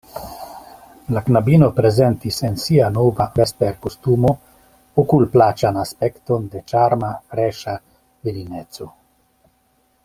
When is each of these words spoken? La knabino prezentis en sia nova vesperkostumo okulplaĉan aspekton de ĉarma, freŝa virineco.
La 1.15 1.21
knabino 1.25 1.67
prezentis 1.79 2.39
en 2.49 2.57
sia 2.63 2.87
nova 2.95 3.27
vesperkostumo 3.35 4.33
okulplaĉan 5.05 5.81
aspekton 5.85 6.51
de 6.57 6.67
ĉarma, 6.73 7.15
freŝa 7.35 7.81
virineco. 8.27 8.93